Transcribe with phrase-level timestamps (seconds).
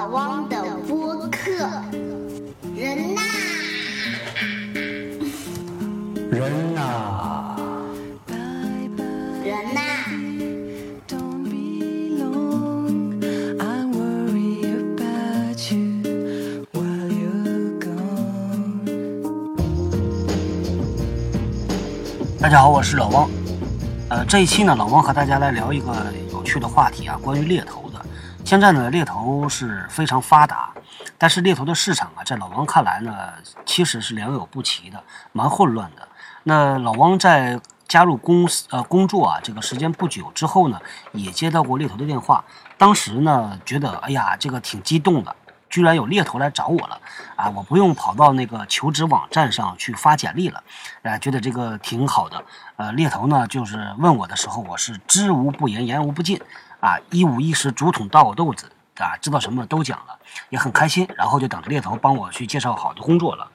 [0.00, 0.56] 老汪的
[0.88, 1.50] 播客，
[2.74, 3.20] 人呐，
[6.30, 7.54] 人呐，
[9.44, 9.80] 人呐.
[22.40, 23.28] 大家好，我是老汪。
[24.08, 25.94] 呃，这一期呢，老汪和大家来聊一个
[26.32, 27.89] 有趣的话题啊，关于猎头
[28.50, 30.70] 现在呢，猎头是非常发达，
[31.16, 33.28] 但是猎头的市场啊，在老汪看来呢，
[33.64, 35.00] 其实是良莠不齐的，
[35.30, 36.08] 蛮混乱的。
[36.42, 40.80] 那老汪在加入公司呃工作啊这个时间不久之后呢，
[41.12, 42.44] 也接到过猎头的电话，
[42.76, 45.36] 当时呢觉得哎呀这个挺激动的，
[45.68, 47.00] 居然有猎头来找我了
[47.36, 47.48] 啊！
[47.50, 50.60] 我不用跑到那个求职网站上去发简历了，
[51.04, 52.44] 啊，觉得这个挺好的。
[52.74, 56.40] 呃，猎头呢就是问我的时候，我是知无不言，言无不尽
[56.80, 61.06] 啊，一五一十，竹筒倒豆子啊，知道什么都讲了，也很开心。
[61.16, 63.46] 然后就等着猎头帮我去介绍好的工作了。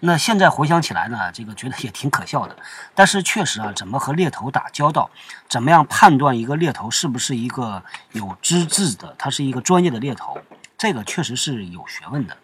[0.00, 2.56] 那现在回想起来呢，这个觉得也挺可笑的。
[2.94, 5.10] 但是确实啊，怎么和猎头打交道，
[5.48, 7.82] 怎么样判断一个猎头是不是一个
[8.12, 10.38] 有资质的，他是一个专业的猎头，
[10.78, 12.36] 这个确实是有学问的。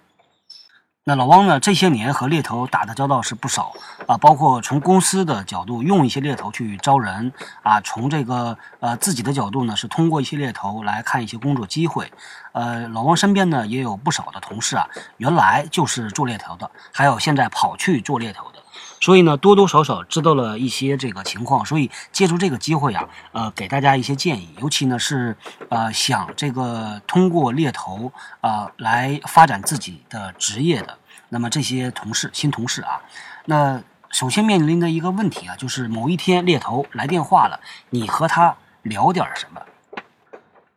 [1.09, 1.61] 那老汪呢？
[1.61, 3.73] 这些年和猎头打的交道是不少
[4.09, 12.13] 啊，包括从公司的角度用一些猎头去招人啊，从这个呃自己的角度呢是通过一些猎头来看一些工作机会。
[12.51, 18.59] 呃，老汪身边呢也有不少的同事啊，原来就是做猎头的，还有现在跑去做猎头的。
[19.01, 25.37] 所以呢，多多少少知道了一些这个情况，所以借助这个机会啊，呃，给大家一些建议，尤其呢是
[25.69, 33.01] 呃想这个通过猎头啊、呃、来发展自己的职业的，那么这些同事新同事啊，
[33.45, 39.61] 那首先面临的一个问题啊，就是某一天猎头来电话了，你和他聊点什么？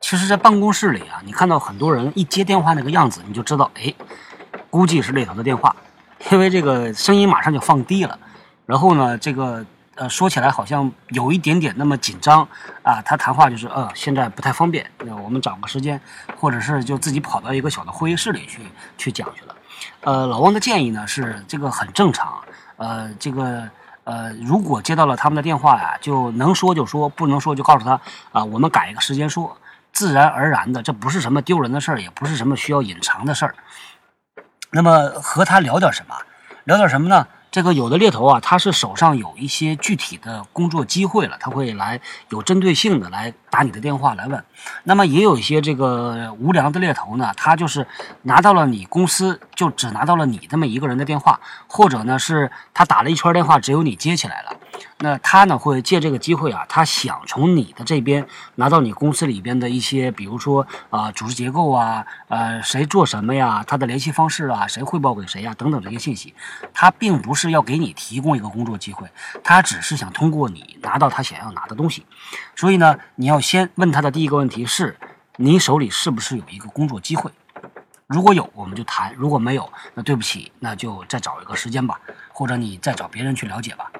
[0.01, 3.93] 其实，在办公室里啊，你看到很多人一接电话那个样子，你就知道，哎，
[4.69, 5.75] 估计是猎头的电话。
[6.31, 8.19] 因为这个声音马上就放低了，
[8.65, 9.65] 然后呢，这个
[9.95, 12.47] 呃说起来好像有一点点那么紧张
[12.83, 13.01] 啊。
[13.01, 15.99] 他谈话就是呃现在不太方便，那我们找个时间，
[16.37, 18.59] 或者是就自己跑到一个小的会议室里去
[18.97, 19.55] 去讲去了。
[20.01, 22.37] 呃，老汪的建议呢是这个很正常，
[22.77, 23.67] 呃，这个
[24.03, 27.99] 呃如果接到了他们的电话呀，就能说就说，不能说就告诉他
[28.33, 29.55] 啊，我们改一个时间说，
[29.93, 33.55] 自然而然的，这不是什么丢人的事儿，也不是什么需要隐藏的事儿。
[34.71, 36.15] 那么和他聊点什么？
[36.65, 37.25] 聊点什么呢？
[37.51, 41.99] 这个有的猎头啊，他是手上有一些具体的工作机会了，他会来
[42.29, 44.43] 有针对性的来打你的电话来问。
[44.83, 47.87] 那么也有一些这个无良的猎头呢，他就是
[48.21, 54.51] 拿到了你公司，就只拿到了你这么一个人的电话，或者呢是他打了一圈电话，只有你接起来了。
[54.99, 58.25] 那他呢会借这个机会啊，他想从你的这边
[58.55, 66.33] 拿到你公司里边的一些，比如说啊、组织结构啊，呃谁做什么呀，他的联系方式啊，谁汇报给谁呀等等这些信息，
[66.73, 69.09] 他并不是要给你提供一个工作机会，
[69.43, 72.05] 他只是想通过你拿到他想要拿的东西。
[72.55, 74.97] 所以呢，你要先问他的第一个问题是，
[75.37, 77.31] 你手里是不是有一个工作机会？
[78.07, 81.99] 如果有，我们就谈；如果没有，那对不起，那就再找一个时间吧，
[82.33, 83.91] 或者你再找别人去了解吧。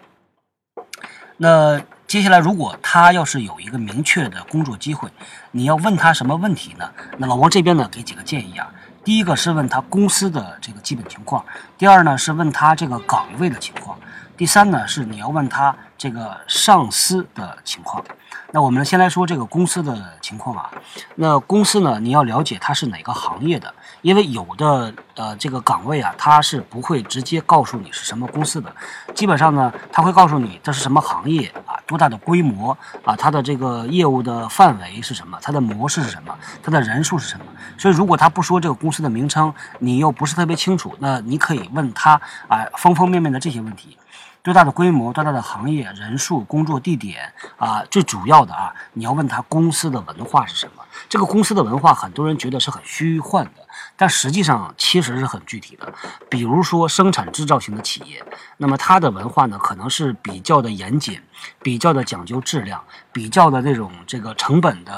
[1.41, 5.09] 那接下来，如果他要是有一个明确的工作机会，
[5.51, 6.91] 你要问他什么问题呢？
[7.17, 8.69] 那老王这边呢，给几个建议啊。
[9.05, 11.44] 第一个是问他公司的这个基本情况，
[11.77, 13.97] 第二呢是问他这个岗位的情况，
[14.35, 18.03] 第三呢是你要问他这个上司的情况。
[18.51, 20.69] 那我们先来说这个公司的情况啊。
[21.16, 28.74] 那公司呢，你要了解它是哪个行业的，因为有的呃这个岗位啊，他是不会直接告诉你是什么公司的，
[29.13, 32.72] 基本上呢，他会告诉你这是什么行业啊，多大的规模
[33.03, 37.46] 啊，它的这个业务的范围是什么，它的模式是什么，它的人数是什么。
[37.78, 42.13] 所以如果他不说这个公司的名称，你又不是特别清楚，那你可以问他
[42.47, 43.97] 啊方方面面的这些问题。
[44.41, 50.84] 多大的规模，多大的行业，人数，工作地点啊，最主要的啊，你要问他公司的文化是什么。
[51.09, 53.62] 这个公司的文化，很多人觉得是很虚幻的，
[53.98, 55.94] 但实际上其实实是很具体的。
[56.29, 58.23] 比如说生产制造型的企业，
[58.57, 61.19] 那么它的文化呢，可能是比较的严谨，
[61.61, 64.94] 比较的讲究质量，比较的这种这个成本的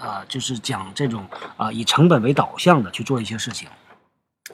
[0.00, 1.26] 呃，就是讲这种
[1.56, 3.68] 啊、呃、以成本为导向的去做一些事情。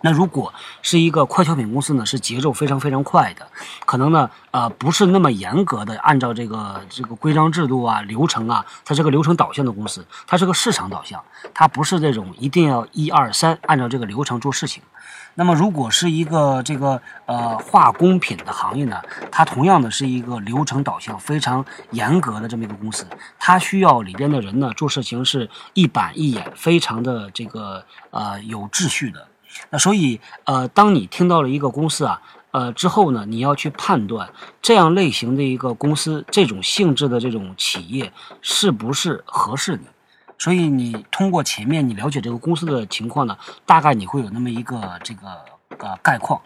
[0.05, 0.53] 那如果
[0.83, 3.47] 是一个快消品公司呢，是节奏非常非常快的，
[3.87, 11.23] 可能呢，呃，不是那么严格的按照这个这个规章制度啊、流程啊，它是个流程导向的公司，它是个市场导向，
[11.55, 14.83] 它不是这种一定要一二三按照这个流程做事情。
[15.35, 19.01] 那么如果是一个这个呃化工品的行业呢，
[19.31, 23.07] 它同样的是一个流程导向非常严格的这么一个公司，
[23.39, 29.27] 它需要里边的人呢做事情是一板一眼，非常的这个呃有秩序的。
[29.71, 32.21] 那所以，呃，当你听到了一个公司啊，
[32.51, 34.29] 呃之后呢，你要去判断
[34.61, 39.87] 这样类型的一个公司，这种性质的这种企业是不是合适你。
[40.39, 45.29] 所以你通过前面你了解这个公司的情况呢，大概你会有那么一个这个
[45.79, 46.41] 呃概况。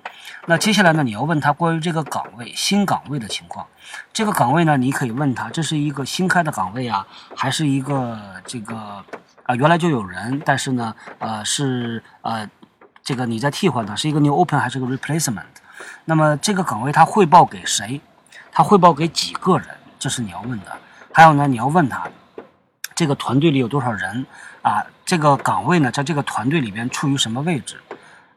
[0.47, 3.67] 那接下来呢，你要问他关于这个岗位新岗位的情况。
[4.13, 8.77] 这个岗位呢，你可以问他，这是一个新开的岗位啊，还是一个这个
[9.45, 12.49] 啊原来就有人，但是呢，呃是呃。
[13.07, 15.45] 这个你在替换它是一个 new open 还是个 replacement？
[16.07, 18.01] 那么这个岗位它汇报给谁？
[18.51, 19.69] 它汇报给几个人？
[19.97, 20.73] 这是你要问的。
[21.13, 22.09] 还有呢，你要问他
[22.97, 24.27] 这个团队里有多少人
[24.61, 24.85] 啊？
[25.05, 27.77] 这个岗位呢，在这个团队里边处于什么位置？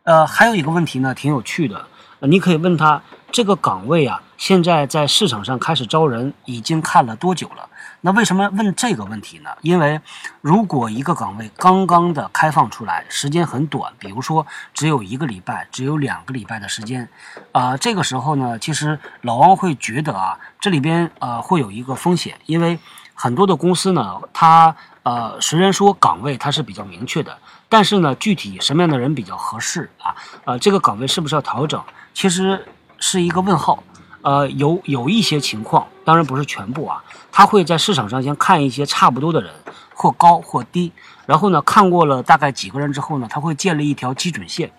[0.04, 1.88] 呃，还有一个问题呢，挺有趣的。
[2.20, 3.02] 你可以问他
[3.32, 7.68] 这个岗位啊，现在在市场上开始招人，已经看了多久了？
[8.02, 9.50] 那为什么问这个问题呢？
[9.62, 10.00] 因为
[10.40, 17.10] 如果一个岗位刚刚的开放出来，时间很短，比如说只有一个礼拜，只有两个礼拜的时间，
[17.52, 22.80] 啊，这个时候呢，其实老王会觉得啊，这里边呃会有一个风险，因为
[23.14, 24.74] 很多的公司呢，它
[25.04, 27.38] 呃虽然说岗位它是比较明确的，
[27.68, 30.16] 但是呢，具体什么样的人比较合适啊？
[30.46, 32.66] 呃，这个岗位是不是要调整，其实
[32.98, 33.84] 是一个问号。
[34.22, 37.04] 呃，有有一些情况，当然不是全部啊。
[37.32, 39.54] 他会在市场上先看一些差不多的人，
[39.94, 40.92] 或高或低，
[41.26, 44.72] 然后呢，看过了大概几个人之后呢，他会建立一条基准线。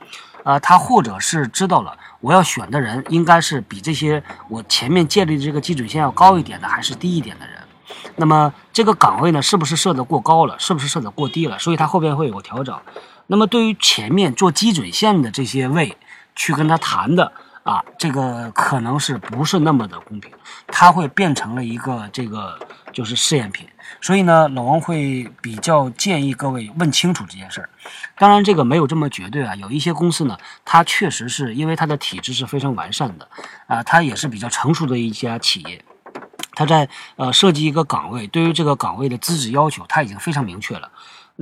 [0.43, 7.57] 呃，他或者是知道了我要选的人应该是比这些我前面建立的这个基准线要高一点的，还是低一点的人。
[8.17, 11.59] 那么这个岗位呢，是不是设的过高了，是不是设的过低了？
[11.59, 12.79] 所以他后边会有个调整。
[13.27, 15.97] 那么对于前面做基准线的这些位，
[16.35, 17.33] 去跟他谈的。
[17.71, 20.29] 啊，这个可能是不是那么的公平，
[20.67, 22.59] 它会变成了一个这个
[22.93, 23.65] 就是试验品，
[24.01, 27.71] 所以呢，老王会比较建议各位问清楚这件事儿。
[28.19, 33.29] 当然，这个没有这么绝对啊，有一些公司呢，它确实是因为它的体制是非常完善的，
[33.69, 35.85] 啊，它也是比较成熟的一家企业，
[36.55, 40.91] 它在呃设计一个岗位，对于这个岗位的资质要求，它已经非常明确了。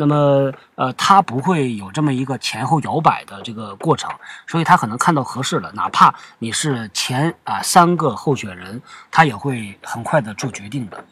[0.00, 4.08] 那么，呃，他不会有这么一个前后摇摆的这个过程，
[4.46, 8.80] 所以他可能看到合适了，哪怕你是前啊三个候选人，
[9.10, 11.04] 他也会很快的做决定的，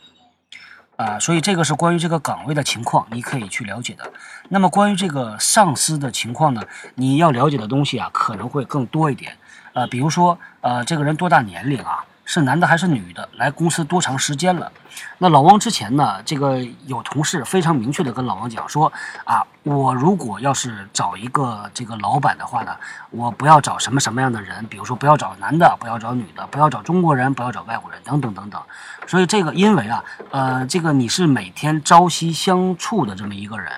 [0.94, 4.08] 啊，所以这个是关于这个岗位的情况，你可以去了解的。
[4.50, 6.62] 那么关于这个上司的情况呢，
[6.94, 9.36] 你要了解的东西啊可能会更多一点，
[9.72, 12.04] 呃，比如说，呃，这个人多大年龄啊？
[12.26, 13.26] 是男的还是女的？
[13.36, 14.70] 来公司多长时间了？
[15.18, 16.20] 那老王之前呢？
[16.24, 18.92] 这个有同事非常明确的跟老王讲说
[19.24, 22.76] 啊，我如果要是找一个这个老板的话呢，
[23.10, 28.60] 我不要找什么什么样的人，比如说不要找男的，不要找女的，不要找中国人，不要找外国人，等等等等。
[29.06, 33.70] 所以这个因为啊，呃，这个你是每天朝夕相处的这么一个人。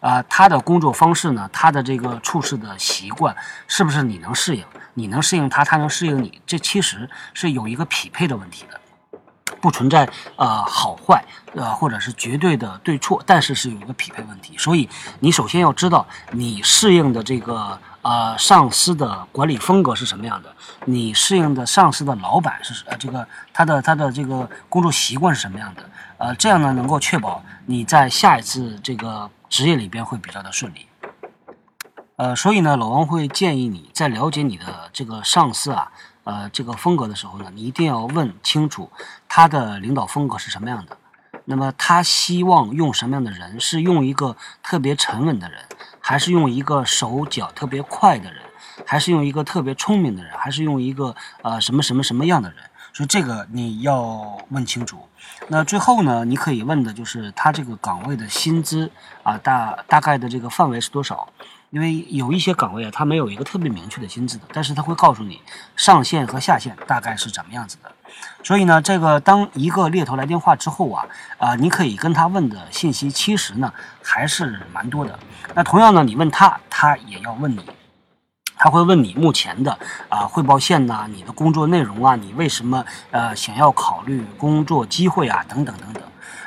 [0.00, 1.50] 啊，他的工作方式呢？
[1.52, 3.34] 他的这个处事的习惯，
[3.66, 4.64] 是不是你能适应？
[4.98, 6.40] 你能适应他，他能适应你？
[6.44, 8.80] 这其实是有一个匹配的问题的，
[9.60, 11.24] 不存在呃好坏，
[11.54, 14.58] 呃或者是绝对的对错，但是是有一个匹配问题。
[14.58, 14.88] 所以
[15.20, 20.52] 你首先要知道你适应的这个呃上司的管理风格是什么样的，
[20.84, 25.82] 你适应的上司的老板是呃这个他的他的这个工作习惯是什么样的？
[26.18, 29.30] 呃，这样呢能够确保你在下一次这个。
[29.50, 30.86] 职业里边会比较的顺利，
[32.18, 35.92] 呃，所以呢，老王会建议你在了解你的这个上司啊，
[36.24, 38.90] 呃，这个风格的时候呢，你一定要问清楚
[39.28, 40.96] 他的领导风格是什么样的。
[41.44, 43.60] 那么他希望用什么样的人？
[43.60, 45.60] 是用一个特别沉稳的人，
[46.00, 48.42] 还是用一个手脚特别快的人，
[48.84, 52.58] 还是用一个特别聪明的人，还是用一个呃什么什么什么样的人？
[52.92, 54.98] 所以这个你要问清楚。
[55.46, 58.90] 那最后呢，你可以问的就是他这个岗位的薪资
[59.22, 61.28] 啊，大大概的这个范围是多少？
[61.70, 65.40] 因为有一些岗位啊，它没有一个特别明确的薪资的，但是他会告诉你
[65.76, 67.92] 上限和下限大概是怎么样子的。
[68.42, 71.06] 所以呢，这个当一个猎头来电话之后啊，
[71.36, 73.72] 啊，你可以跟他问的信息其实呢
[74.02, 75.18] 还是蛮多的。
[75.54, 77.60] 那同样呢，你问他，他也要问你。
[78.60, 85.97] 他会问你目前的啊汇报线呐，你的工作内容啊，你为什么呃想要考虑工作机会啊，等等等等。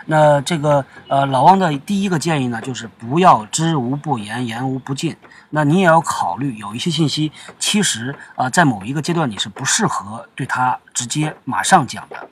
[0.06, 5.16] 那这个呃老汪的第一个建议呢，就是不要知无不言，言无不尽
[5.52, 12.30] 那你也要考虑有一些信息，其实呃在某一个阶段你是不适合对他直接马上讲的。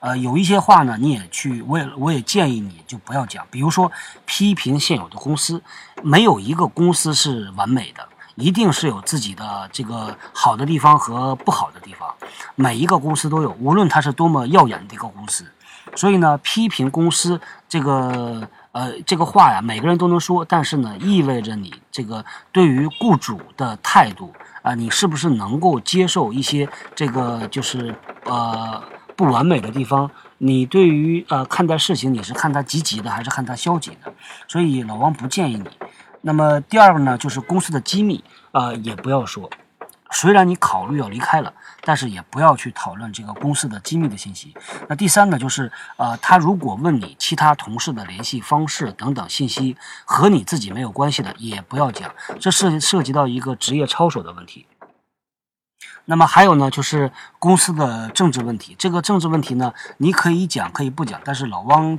[0.00, 3.46] 呃，有一些话呢，你也去，我也我也建议你就不要讲。
[3.52, 3.92] 比如说
[4.24, 5.62] 批评现有的公司，
[6.02, 12.12] 没有一个公司是完美的，一定是有自己的这个好的地方和不好的地方，
[12.56, 15.44] 每一个公司都有，无论它是多么耀眼的一个公司。
[15.94, 24.32] 所以呢，批评公司这个呃这个话呀，每个人都能说，但是呢，意味着你这个对于雇主的态度
[24.62, 27.92] 啊、你是不是能够接受一些这个就是
[28.24, 28.80] 呃
[29.16, 30.08] 不完美的地方？
[30.38, 34.12] 你对于呃看待事情，你是看它积极的还是看它消极的？
[34.46, 35.68] 所以老王不建议你。
[36.20, 38.22] 那么第二个呢，就是公司的机密，
[38.52, 39.50] 呃，也不要说。
[40.12, 44.54] 虽然你考虑要离开了，但是也不要去讨论这个公司的机密的信息。
[44.88, 54.66] 那第三呢，就是呃，他如果问你其他同事的联系方式等等信息和你自己没有关系的，也不要讲，这涉涉及到一个职业操守的问题。
[56.04, 58.74] 那么还有呢，就是公司的政治问题。
[58.78, 61.98] 这个政治问题呢，你可以讲，可以不讲，但是老汪，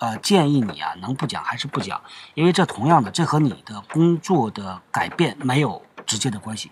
[0.00, 2.00] 呃，建议你啊，能不讲还是不讲，
[2.34, 6.70] 因为这同样的，这和你的工作的改变没有直接的关系。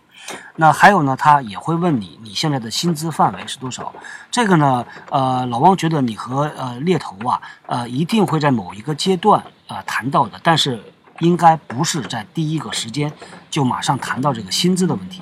[0.56, 3.92] 那还有呢，他也会问你，你现在的薪资范围是多少？
[4.30, 10.82] 这个呢，呃，老汪觉得你和呃猎头啊，呃，一定会在某一个阶段啊、呃、谈到的，但是
[11.18, 13.12] 应该不是在第一个时间
[13.50, 15.20] 就马上谈到这个薪资的问题。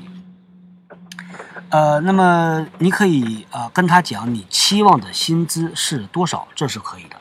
[1.70, 7.16] 呃，那么你可以呃跟他讲你期望的薪资是多少，这是可以的。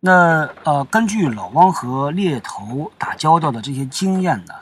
[0.00, 4.54] 那呃，根据老汪和猎头打交道的这些经验呢，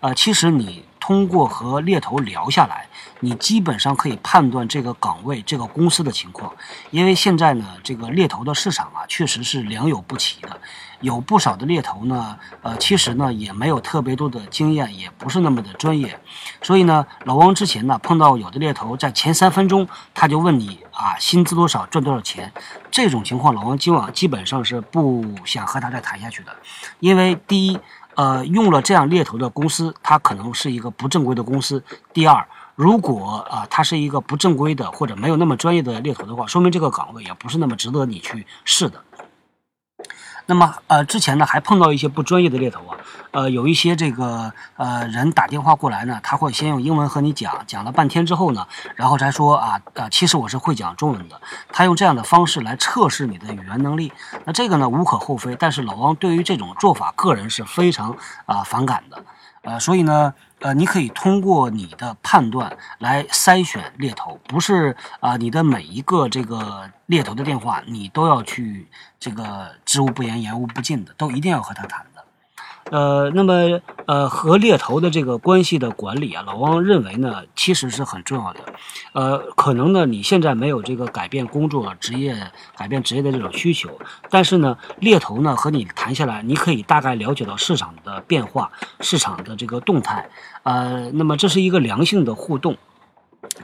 [0.00, 2.86] 呃，其实你通过和猎头聊下来，
[3.20, 6.54] 你基本上可以判断这个岗位、这个公司的情况。
[6.90, 10.60] 因为现在呢，这个猎头的市场啊，确实是良莠不齐的，
[11.00, 16.18] 有不少的猎头呢，呃，其实呢也没有特别多的经验，也不是那么的专业。
[16.62, 22.50] 所以呢，老汪之前呢碰到有的猎头在前三分钟他就问你啊薪资多少，赚多少钱，
[22.90, 26.56] 这种情况老王今晚基本上是不想和他再谈下去的，
[27.00, 27.78] 因为第一，
[28.14, 31.78] 呃，用了这样猎头的公司，他可能是一个不正规的公司；
[32.14, 39.02] 第二，如果啊、他是一个不正规的或者没有那么专业的猎头的话，说明这个岗位也不是那么值得你去试的。
[40.46, 42.96] 那么呃，之前呢还碰到一些不专业的猎头啊，
[43.32, 51.40] 呃，有一些这个呃人打电话过来呢，他会先用英文和你讲，讲了半天之后呢，然后才说啊呃，其实我是会讲中文的，
[51.72, 54.12] 他用这样的方式来测试你的语言能力，
[54.44, 59.24] 那这个呢无可厚非，但是老汪对于这种做法，个人是非常啊、反感的，
[59.62, 60.32] 呃，所以呢。
[60.60, 68.88] 呃，你可以通过你的判断来筛选猎头，不是啊、你的每一个这个猎头的电话，你都要去
[69.20, 72.04] 这个知无不言，言无不尽的，都一定要和他谈。
[72.90, 78.60] 呃，那么呃，和猎头的这个关系的管理啊，老汪认为呢，其实是很重要的。
[79.12, 83.90] 呃，可能呢，你现在没有这个改变工作职业、改变职业的这种需求，
[84.30, 90.28] 但是呢，猎头呢和你谈下来，你可以大概了解到市场的变化、市场的这个动态。
[90.62, 92.76] 呃，那么这是一个良性的互动。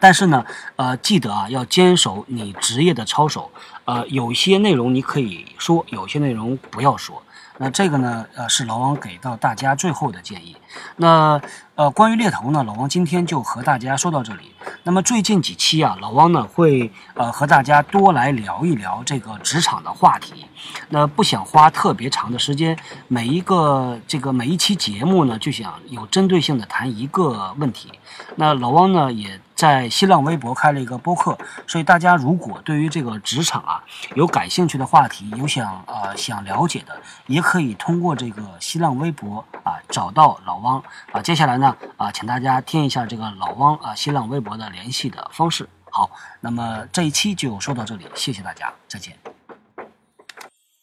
[0.00, 0.44] 但是呢，
[0.76, 3.50] 呃，记得啊，要坚守你职业的操守。
[3.84, 7.22] 呃，有些内容你可以说，有些内容不要说。
[7.58, 10.56] 那这个呢，呃，是老王给到大家最后的建议。
[10.96, 11.40] 那
[11.74, 14.54] 呃，关于猎头呢，老王今天就和大家说到这里。
[14.84, 20.46] 那么最近几期啊，老王呢会呃和大家多来聊一聊这个职场的话题。
[20.88, 22.76] 那不想花特别长的时间，
[23.08, 27.92] 每一个这个每一期节目呢，就想有针对性的谈一个问题。
[28.36, 31.38] 那老汪呢也在新浪微博开了一个播客，
[31.68, 33.84] 所以大家如果对于这个职场啊
[34.16, 41.22] 有感兴趣的话题，有想呃想了解的，也可以通过这个新浪微博啊找到老汪啊。
[41.22, 45.68] 接下来呢啊，请大家听一下这个老汪啊新浪微博的联系的方式。
[45.88, 49.16] 好，那么这一期就说到这里，谢谢大家，再见。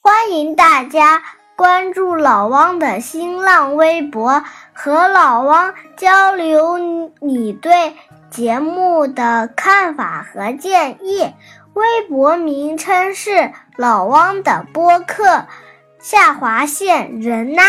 [0.01, 1.21] 欢迎大家
[1.57, 4.41] 关注老汪的新浪微博，
[4.81, 6.77] 和老汪交流
[7.19, 7.97] 你对
[8.29, 11.33] 节目的看法和建议。
[11.73, 15.45] 微博名称是老汪的播客，
[15.99, 17.61] 下划线人呐。